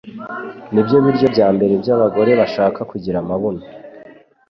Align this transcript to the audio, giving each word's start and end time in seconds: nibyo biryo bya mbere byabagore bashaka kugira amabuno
nibyo 0.73 0.97
biryo 1.05 1.27
bya 1.33 1.47
mbere 1.55 1.73
byabagore 1.81 2.31
bashaka 2.39 2.79
kugira 2.91 3.17
amabuno 3.19 3.61